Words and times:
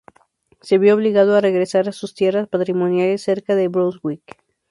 Se 0.61 0.79
vio 0.79 0.95
obligado 0.95 1.35
a 1.35 1.41
regresar 1.41 1.87
a 1.87 1.91
sus 1.91 2.15
tierras 2.15 2.47
patrimoniales 2.47 3.21
cerca 3.21 3.53
de 3.55 3.67
Brunswick. 3.67 4.35